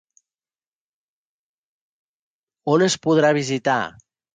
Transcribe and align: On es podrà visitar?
On 2.77 2.91
es 2.91 3.01
podrà 3.09 3.35
visitar? 3.45 3.83